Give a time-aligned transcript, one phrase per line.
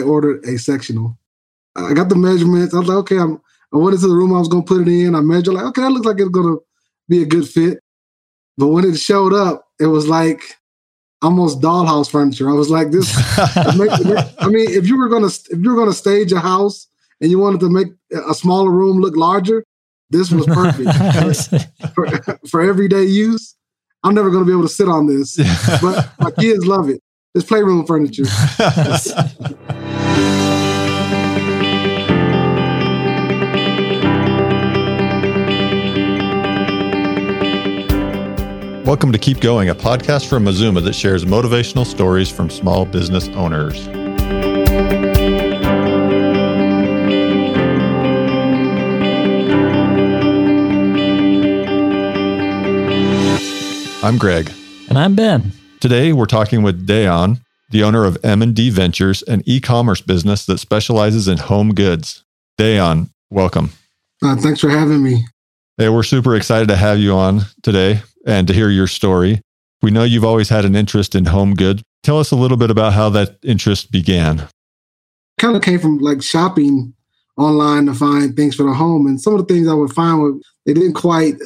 [0.00, 1.18] I ordered a sectional.
[1.76, 2.74] I got the measurements.
[2.74, 3.40] I was like, okay, I'm,
[3.72, 5.14] I went into the room I was going to put it in.
[5.14, 6.62] I measured, like, okay, that looks like it's going to
[7.08, 7.78] be a good fit.
[8.56, 10.42] But when it showed up, it was like
[11.22, 12.48] almost dollhouse furniture.
[12.48, 13.12] I was like, this.
[13.36, 16.88] I mean, if you were gonna if you were gonna stage a house
[17.20, 19.64] and you wanted to make a smaller room look larger,
[20.10, 20.90] this was perfect
[21.94, 23.54] for, for, everyday use.
[24.02, 25.36] I'm never gonna be able to sit on this,
[25.82, 27.00] but my kids love it.
[27.34, 28.24] It's playroom furniture.
[38.90, 43.28] Welcome to Keep Going, a podcast from Mazuma that shares motivational stories from small business
[43.28, 43.86] owners.
[54.02, 54.50] I'm Greg.
[54.88, 55.52] And I'm Ben.
[55.78, 61.28] Today we're talking with Dayon, the owner of M&D Ventures, an e-commerce business that specializes
[61.28, 62.24] in home goods.
[62.58, 63.70] Dayon, welcome.
[64.20, 65.24] Uh, thanks for having me.
[65.78, 69.40] Hey, we're super excited to have you on today and to hear your story.
[69.82, 71.82] We know you've always had an interest in home goods.
[72.02, 74.46] Tell us a little bit about how that interest began.
[75.38, 76.94] Kind of came from like shopping
[77.36, 79.06] online to find things for the home.
[79.06, 80.32] And some of the things I would find were
[80.66, 81.36] they didn't quite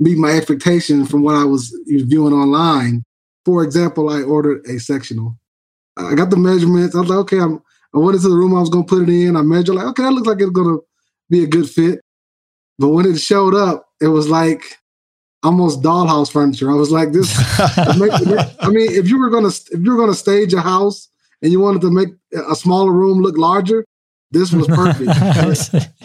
[0.00, 3.04] meet my expectations from what I was viewing online.
[3.44, 5.36] For example, I ordered a sectional.
[5.96, 6.94] I got the measurements.
[6.94, 7.60] I was like, okay, I'm,
[7.94, 9.36] I went into the room I was going to put it in.
[9.36, 10.84] I measured, like, okay, that looks like it's going to
[11.28, 12.00] be a good fit.
[12.78, 14.78] But when it showed up, it was like
[15.42, 16.70] almost dollhouse furniture.
[16.70, 17.32] I was like, this.
[17.58, 21.08] I mean, if you were gonna if you were gonna stage a house
[21.42, 22.08] and you wanted to make
[22.50, 23.84] a smaller room look larger,
[24.30, 25.10] this was perfect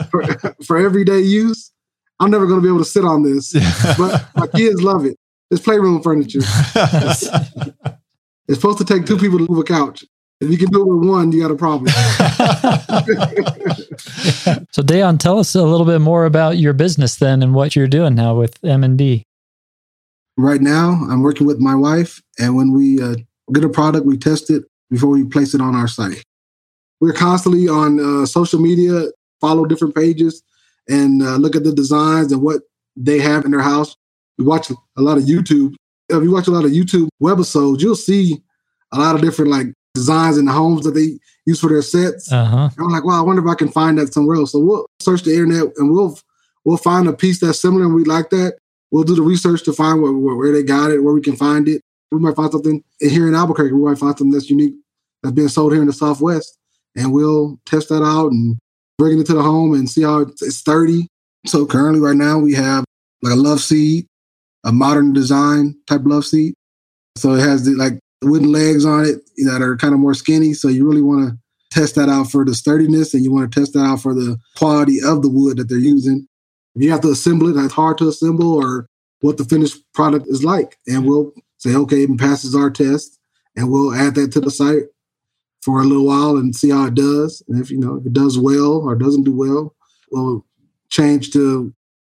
[0.12, 0.24] for,
[0.64, 1.72] for, everyday use.
[2.20, 3.54] I'm never gonna be able to sit on this,
[3.98, 5.18] but my kids love it.
[5.52, 6.40] It's playroom furniture.
[6.42, 7.28] it's,
[8.48, 10.06] it's supposed to take two people to move a couch.
[10.44, 11.88] If you can do it with one, you got a problem.
[14.72, 17.88] so, Dayon, tell us a little bit more about your business then and what you're
[17.88, 19.24] doing now with M&D.
[20.36, 23.16] Right now, I'm working with my wife, and when we uh,
[23.54, 26.22] get a product, we test it before we place it on our site.
[27.00, 29.06] We're constantly on uh, social media,
[29.40, 30.44] follow different pages,
[30.90, 32.64] and uh, look at the designs and what
[32.98, 33.96] they have in their house.
[34.38, 35.76] We watch a lot of YouTube.
[36.10, 38.44] If you watch a lot of YouTube webisodes, you'll see
[38.92, 42.32] a lot of different like designs in the homes that they use for their sets.
[42.32, 42.70] Uh-huh.
[42.80, 44.52] I'm like, well, I wonder if I can find that somewhere else.
[44.52, 46.18] So we'll search the internet and we'll
[46.66, 48.58] we'll find a piece that's similar and we like that.
[48.92, 51.68] We'll do the research to find where, where they got it, where we can find
[51.68, 51.82] it.
[52.12, 53.74] We might find something here in Albuquerque.
[53.74, 54.76] We might find something that's unique
[55.24, 56.58] that's being sold here in the Southwest,
[56.96, 58.58] and we'll test that out and
[59.00, 61.08] bring it to the home and see how it's sturdy.
[61.48, 62.86] So currently, right now, we have
[63.24, 64.06] like a love seat,
[64.64, 66.54] a modern design type love seat.
[67.18, 70.54] So it has the, like wooden legs on it that are kind of more skinny.
[70.54, 71.38] So you really want to
[71.72, 74.38] test that out for the sturdiness and you want to test that out for the
[74.56, 76.28] quality of the wood that they're using.
[76.76, 78.88] If you have to assemble it, that's hard to assemble or
[79.22, 80.78] what the finished product is like.
[80.88, 81.08] And mm-hmm.
[81.08, 83.20] we'll say, okay, it passes our test
[83.56, 84.84] and we'll add that to the site
[85.62, 87.42] for a little while and see how it does.
[87.48, 89.74] And if you know if it does well or doesn't do well,
[90.12, 90.46] we'll
[90.90, 91.74] change to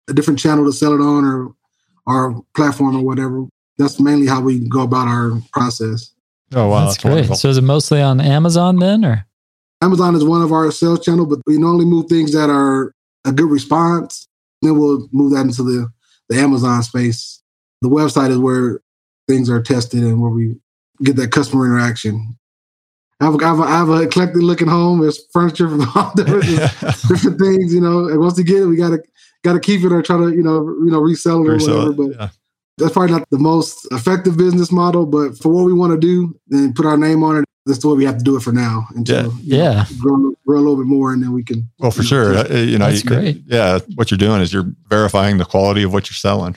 [0.09, 1.53] a different channel to sell it on or
[2.07, 3.45] our platform or whatever
[3.77, 6.11] that's mainly how we go about our process.
[6.53, 7.11] Oh wow, that's, that's great.
[7.13, 7.35] Wonderful.
[7.35, 9.25] So is it mostly on Amazon then, or
[9.81, 12.93] Amazon is one of our sales channel, but we normally move things that are
[13.25, 14.27] a good response.
[14.61, 15.89] Then we'll move that into the
[16.29, 17.41] the Amazon space.
[17.81, 18.79] The website is where
[19.27, 20.55] things are tested and where we
[21.03, 22.37] get that customer interaction.
[23.19, 24.99] I have, I have, a, I have a eclectic looking home.
[24.99, 26.45] There's furniture from all different,
[27.07, 28.07] different things, you know.
[28.07, 29.01] And once we get it, we gotta
[29.43, 31.91] gotta keep it or try to, you know, you know, resell it or resell whatever.
[31.91, 32.29] It, but yeah.
[32.77, 36.37] That's probably not the most effective business model, but for what we want to do
[36.51, 38.51] and put our name on it, that's the way we have to do it for
[38.51, 39.85] now until yeah, yeah.
[39.99, 41.69] Grow, grow, a little bit more, and then we can.
[41.79, 43.41] Well, for sure, uh, you know, that's you, great.
[43.47, 46.55] Yeah, what you're doing is you're verifying the quality of what you're selling.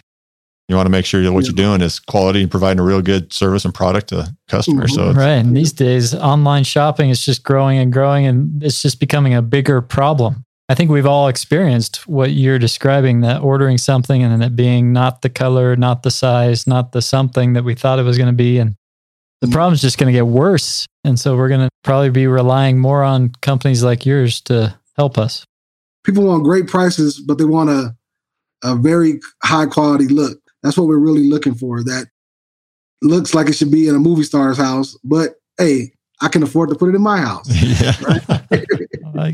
[0.69, 1.49] You want to make sure that what yeah.
[1.49, 4.93] you're doing is quality and providing a real good service and product to customers.
[4.93, 5.13] Mm-hmm.
[5.13, 9.01] So right, and these days, online shopping is just growing and growing, and it's just
[9.01, 10.45] becoming a bigger problem.
[10.69, 14.93] I think we've all experienced what you're describing that ordering something and then it being
[14.93, 18.29] not the color, not the size, not the something that we thought it was going
[18.29, 18.59] to be.
[18.59, 18.75] And
[19.41, 19.55] the mm-hmm.
[19.55, 20.87] problem's just going to get worse.
[21.05, 25.17] And so we're going to probably be relying more on companies like yours to help
[25.17, 25.45] us.
[26.05, 27.97] People want great prices, but they want a,
[28.63, 30.39] a very high quality look.
[30.63, 31.83] That's what we're really looking for.
[31.83, 32.09] That
[33.01, 36.69] looks like it should be in a movie star's house, but hey, I can afford
[36.71, 37.49] to put it in my house.
[37.81, 37.93] Yeah.
[38.03, 38.29] Right?
[38.29, 38.43] like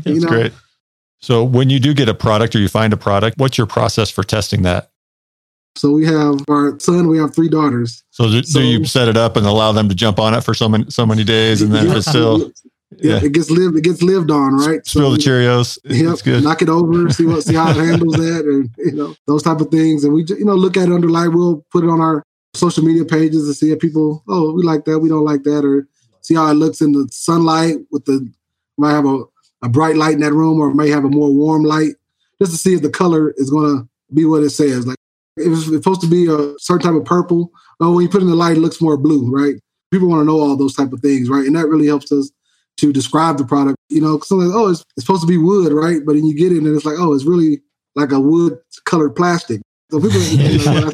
[0.03, 0.27] That's you know?
[0.27, 0.53] great.
[1.19, 4.09] So when you do get a product or you find a product, what's your process
[4.09, 4.91] for testing that?
[5.75, 8.03] So we have our son, we have three daughters.
[8.11, 10.41] So do, so do, you set it up and allow them to jump on it
[10.41, 12.51] for so many so many days and then yeah, it's still
[12.97, 13.75] Yeah, it gets lived.
[13.75, 14.85] It gets lived on, right?
[14.85, 15.77] Spill the Cheerios.
[15.83, 16.43] Yep, It's good.
[16.43, 19.59] knock it over, see what, see how it handles that, and you know those type
[19.59, 20.03] of things.
[20.03, 21.29] And we, you know, look at it under light.
[21.29, 22.23] We'll put it on our
[22.53, 25.65] social media pages to see if people, oh, we like that, we don't like that,
[25.65, 25.87] or
[26.21, 28.31] see how it looks in the sunlight with the
[28.77, 29.23] might have a,
[29.65, 31.93] a bright light in that room, or may have a more warm light,
[32.39, 34.85] just to see if the color is going to be what it says.
[34.85, 34.97] Like
[35.37, 38.29] if it's supposed to be a certain type of purple, oh, when you put in
[38.29, 39.55] the light, it looks more blue, right?
[39.91, 41.45] People want to know all those type of things, right?
[41.45, 42.31] And that really helps us
[42.77, 43.77] to describe the product.
[43.89, 46.01] You know, something oh, it's, it's supposed to be wood, right?
[46.05, 47.61] But then you get it and it's like, oh, it's really
[47.95, 49.61] like a wood colored plastic.
[49.91, 50.91] So people, you know,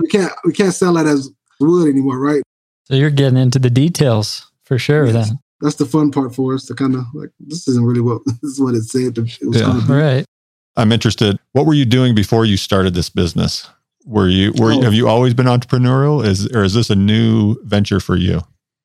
[0.00, 1.30] we can't we can't sell that as
[1.60, 2.42] wood anymore, right?
[2.84, 5.28] So you're getting into the details for sure Yes.
[5.28, 5.38] then.
[5.64, 8.36] That's the fun part for us to kind of like this isn't really what this
[8.42, 9.18] is what it said.
[9.18, 9.80] It was Yeah.
[9.86, 9.92] be.
[9.92, 10.24] Right.
[10.76, 11.38] I'm interested.
[11.52, 13.68] What were you doing before you started this business?
[14.06, 14.82] Were you were you, Oh.
[14.82, 16.24] have you always been entrepreneurial?
[16.24, 18.42] Is or is this a new venture for you?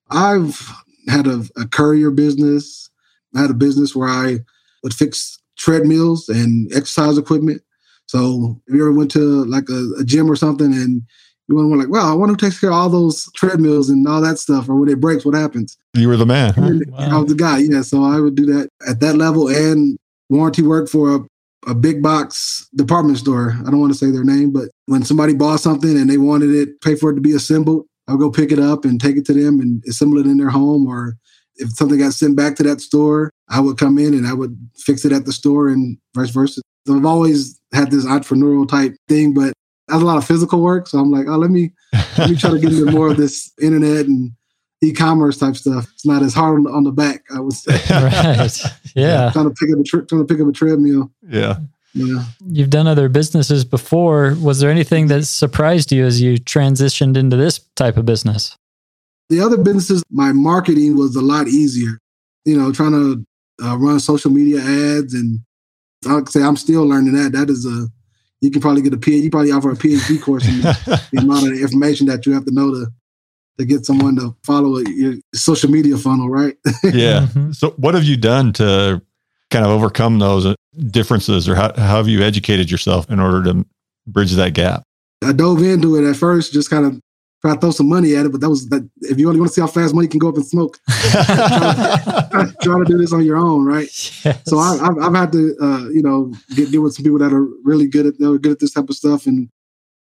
[0.10, 0.72] I've
[1.08, 2.90] had a, a courier business.
[3.36, 4.40] I had a business where I
[4.84, 7.62] would fix treadmills and exercise equipment.
[8.06, 11.04] So if you ever went to like a, a gym or something and
[11.50, 14.22] you were like, wow, I wonder who takes care of all those treadmills and all
[14.22, 15.78] that stuff, or when it breaks, what happens?
[15.96, 16.54] You were the man.
[16.54, 16.62] huh?
[16.68, 17.82] And I was the guy, yeah.
[17.82, 19.98] So I would do that at that level and
[20.30, 23.56] warranty work for a, a big box department store.
[23.66, 26.52] I don't want to say their name, but when somebody bought something and they wanted
[26.52, 29.26] it, pay for it to be assembled, I'll go pick it up and take it
[29.26, 30.86] to them and assemble it in their home.
[30.88, 31.16] Or
[31.56, 34.56] if something got sent back to that store, I would come in and I would
[34.78, 36.62] fix it at the store and vice versa.
[36.88, 39.54] So I've always had this entrepreneurial type thing, but
[39.90, 40.88] that's a lot of physical work.
[40.88, 41.72] So I'm like, oh, let me
[42.18, 44.32] let me try to get into more of this internet and
[44.82, 45.90] e-commerce type stuff.
[45.94, 47.74] It's not as hard on, on the back, I would say.
[47.90, 48.52] right.
[48.96, 49.32] Yeah.
[49.32, 51.12] trying to pick up a tre- trying to pick up a treadmill.
[51.28, 51.58] yeah.
[51.96, 52.24] Yeah.
[52.46, 54.36] You've done other businesses before.
[54.40, 58.56] Was there anything that surprised you as you transitioned into this type of business?
[59.30, 61.98] The other businesses, my marketing was a lot easier.
[62.46, 63.26] You know, trying to
[63.66, 65.40] uh, run social media ads, and
[66.08, 67.32] I'd say I'm still learning that.
[67.32, 67.88] That is a
[68.42, 69.24] you can probably get a PhD.
[69.24, 72.52] You probably offer a PhD course in the amount of information that you have to
[72.52, 72.88] know to
[73.58, 76.56] to get someone to follow your social media funnel, right?
[76.84, 77.28] yeah.
[77.28, 77.54] Mhm.
[77.54, 79.02] So what have you done to
[79.52, 80.56] kind of overcome those
[80.92, 83.66] differences or how, how have you educated yourself in order to
[84.08, 84.84] bridge that gap?
[85.24, 87.02] I dove into it at first, just kind of
[87.42, 88.32] try to throw some money at it.
[88.32, 88.88] But that was that.
[89.02, 92.52] If you only want to see how fast money can go up in smoke, try,
[92.62, 93.90] try to do this on your own, right?
[94.26, 94.42] Yes.
[94.46, 97.34] So I, I've, I've had to, uh, you know, get, get with some people that
[97.34, 99.50] are really good at, they're good at this type of stuff, and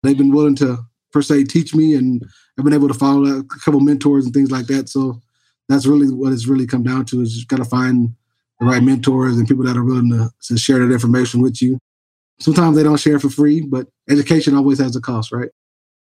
[0.04, 0.78] they've been willing to
[1.12, 2.24] per se teach me, and
[2.58, 4.90] I've been able to follow a couple mentors and things like that.
[4.90, 5.22] So
[5.70, 8.14] that's really what it's really come down to is just got to find
[8.60, 11.80] the right mentors and people that are willing to, to share that information with you.
[12.40, 15.50] Sometimes they don't share for free, but education always has a cost, right?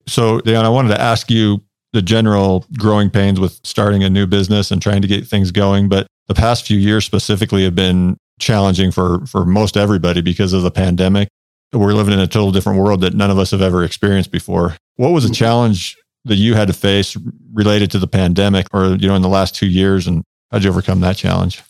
[0.07, 1.63] So, Dan, I wanted to ask you
[1.93, 5.89] the general growing pains with starting a new business and trying to get things going,
[5.89, 10.63] but the past few years specifically have been challenging for for most everybody because of
[10.63, 11.29] the pandemic.
[11.73, 14.77] We're living in a total different world that none of us have ever experienced before.
[14.97, 15.35] What was a mm-hmm.
[15.35, 17.17] challenge that you had to face
[17.53, 20.71] related to the pandemic or you know in the last 2 years and how'd you
[20.71, 21.63] overcome that challenge?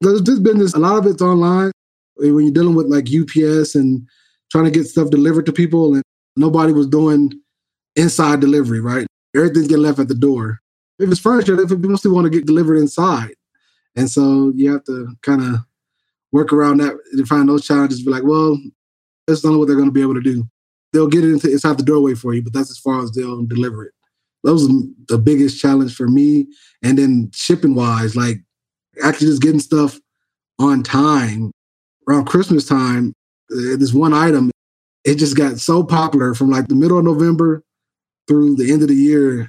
[0.00, 1.72] There's this business, a lot of it's online.
[2.16, 4.06] When you're dealing with like UPS and
[4.50, 6.02] trying to get stuff delivered to people, and
[6.36, 7.32] nobody was doing
[7.98, 9.06] inside delivery, right?
[9.36, 10.60] Everything's getting left at the door.
[10.98, 13.34] If it's furniture, if people still want to get delivered inside,
[13.96, 15.60] and so you have to kind of
[16.32, 18.02] work around that and find those challenges.
[18.02, 18.58] Be like, well,
[19.26, 20.48] that's not what they're going to be able to do.
[20.92, 23.44] They'll get it into, inside the doorway for you, but that's as far as they'll
[23.44, 23.92] deliver it.
[24.44, 24.68] That was
[25.08, 26.46] the biggest challenge for me.
[26.82, 28.38] And then shipping wise, like
[29.02, 29.98] actually just getting stuff
[30.58, 31.50] on time
[32.08, 33.12] around Christmas time.
[33.52, 34.50] uh, This one item,
[35.04, 37.62] it just got so popular from like the middle of November
[38.28, 39.42] through the end of the year.
[39.42, 39.46] I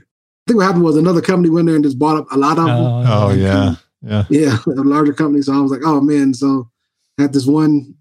[0.48, 2.66] think what happened was another company went there and just bought up a lot of
[2.66, 2.78] them.
[2.78, 3.76] Oh, oh yeah.
[4.02, 4.24] Yeah.
[4.30, 5.42] Yeah, a larger company.
[5.42, 6.34] So I was like, oh man.
[6.34, 6.70] So
[7.18, 7.96] I had this one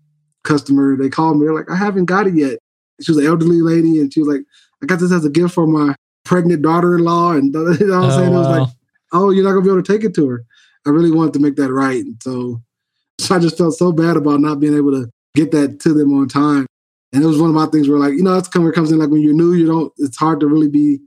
[0.44, 2.58] customer, they called me, they're like, I haven't got it yet.
[3.02, 4.44] She was an elderly lady and she was like,
[4.82, 5.94] I got this as a gift for my
[6.24, 7.32] pregnant daughter in law.
[7.32, 8.32] And you know what I'm saying?
[8.32, 8.68] It was oh, like,
[9.12, 10.44] oh, you're not gonna be able to take it to her.
[10.86, 12.04] I really wanted to make that right.
[12.04, 12.62] And so,
[13.18, 16.16] so I just felt so bad about not being able to get that to them
[16.18, 16.66] on time.
[17.12, 18.92] And it was one of my things where like, you know, that's come it comes
[18.92, 20.98] in like when you're new, you don't it's hard to really be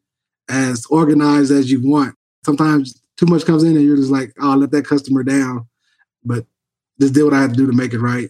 [0.50, 2.16] as organized as you want.
[2.46, 5.68] Sometimes too much comes in and you're just like, oh, let that customer down.
[6.24, 6.46] But
[7.00, 8.30] just did what I had to do to make it right.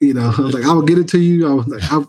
[0.00, 1.48] You know, I was like, I will get it to you.
[1.48, 2.04] I was like, I,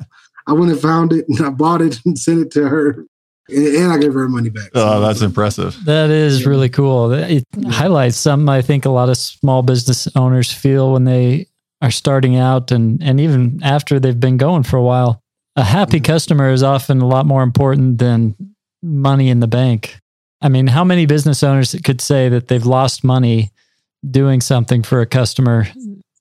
[0.48, 3.05] I went and found it and I bought it and sent it to her.
[3.50, 4.70] And, and I gave her her money back.
[4.74, 5.77] Oh, that's impressive.
[5.86, 6.50] That is Yeah.
[6.50, 7.12] really cool.
[7.12, 7.70] It Yeah.
[7.72, 11.48] highlights something I think a lot of small business owners feel when they
[11.84, 15.20] are starting out and, and even after they've been going for a while.
[15.56, 16.06] A happy Mhm.
[16.06, 18.36] customer is often a lot more important than
[18.82, 20.00] money in the bank.
[20.42, 23.52] I mean, how many business owners could say that they've lost money
[24.10, 25.68] doing something for a customer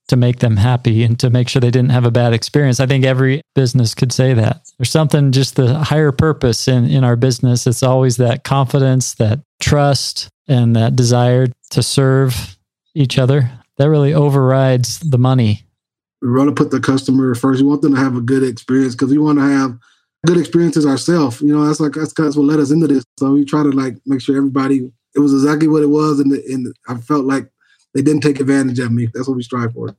[0.08, 2.78] to make them happy and to make sure they didn't have a bad experience.
[2.80, 4.60] I think every business could say that.
[4.78, 7.66] There's something just the higher purpose in, in our business.
[7.66, 12.56] It's always that confidence, that trust, and that desire to serve
[12.94, 13.50] each other.
[13.82, 15.64] That really overrides the money.
[16.20, 17.60] We want to put the customer first.
[17.60, 19.76] We want them to have a good experience because we want to have
[20.24, 21.40] good experiences ourselves.
[21.40, 23.02] You know, that's like that's, that's what led us into this.
[23.18, 26.30] So we try to like make sure everybody it was exactly what it was, and,
[26.30, 27.50] and I felt like
[27.92, 29.08] they didn't take advantage of me.
[29.12, 29.96] That's what we strive for.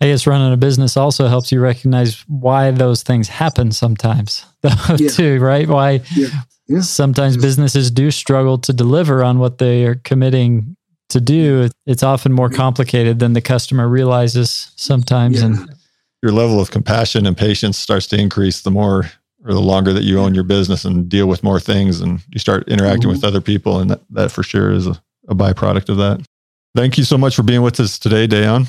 [0.00, 4.44] I guess running a business also helps you recognize why those things happen sometimes,
[4.98, 5.10] yeah.
[5.10, 5.68] too, right?
[5.68, 6.42] Why yeah.
[6.66, 6.80] Yeah.
[6.80, 10.75] sometimes businesses do struggle to deliver on what they are committing
[11.10, 11.68] to do.
[11.86, 15.40] It's often more complicated than the customer realizes sometimes.
[15.40, 15.74] And
[16.22, 19.10] your level of compassion and patience starts to increase the more
[19.44, 22.38] or the longer that you own your business and deal with more things and you
[22.38, 23.12] start interacting mm-hmm.
[23.12, 23.78] with other people.
[23.78, 26.26] And that, that for sure is a, a byproduct of that.
[26.74, 28.66] Thank you so much for being with us today, Dayon.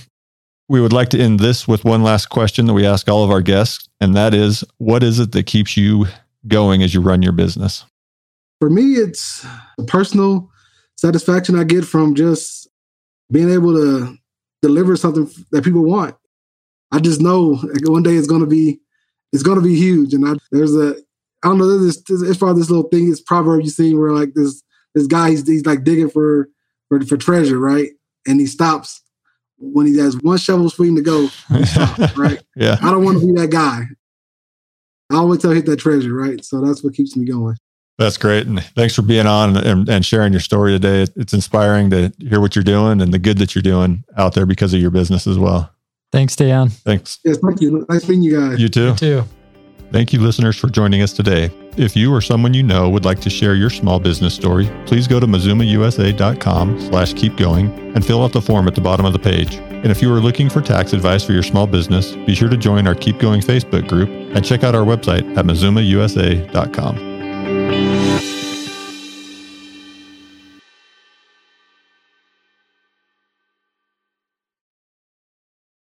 [0.70, 3.32] We would like to end this with one last question that we ask all of
[3.32, 6.08] our guests, and that is what is it that keeps you
[6.48, 7.86] going as you run your business?
[8.60, 9.46] For me, it's
[9.80, 10.50] a personal
[10.98, 12.68] satisfaction I get from just
[13.32, 14.18] being able to
[14.62, 16.16] deliver something that people want.
[16.92, 18.80] I just know one day it's going to be
[19.34, 20.14] it's going to be huge.
[20.14, 20.96] And I, there's a
[21.44, 23.94] I don't know there's this as far as this little thing, this proverb you see
[23.94, 24.64] where like this
[24.96, 26.50] this guy he's, he's like digging for,
[26.90, 27.92] for for treasure, right?
[28.26, 29.02] And he stops
[29.58, 31.30] when he has one shovel swing to go,
[32.16, 32.42] right?
[32.56, 32.78] yeah.
[32.82, 33.84] I don't want to be that guy.
[35.12, 36.44] I always tell hit that treasure, right?
[36.44, 37.58] So that's what keeps me going.
[37.98, 38.46] That's great.
[38.46, 41.12] And thanks for being on and, and, sharing your story today.
[41.16, 44.46] It's inspiring to hear what you're doing and the good that you're doing out there
[44.46, 45.74] because of your business as well.
[46.12, 46.70] Thanks, Dan.
[46.70, 47.20] Thanks.
[47.26, 47.86] Yes, thank you.
[47.90, 48.60] Nice meeting you guys.
[48.60, 48.90] You too.
[48.90, 49.24] You too.
[49.92, 51.50] Thank you, listeners, for joining us today.
[51.78, 55.08] If you or someone you know would like to share your small business story, please
[55.08, 59.14] go to mazumausa.com slash keep going and fill out the form at the bottom of
[59.14, 59.56] the page.
[59.56, 62.58] And if you are looking for tax advice for your small business, be sure to
[62.58, 67.17] join our Keep Going Facebook group and check out our website at mazumausa.com.
[67.48, 67.97] Thank you.